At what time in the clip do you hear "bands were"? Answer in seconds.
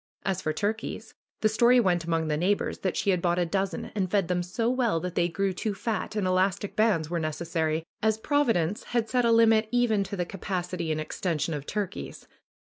6.75-7.19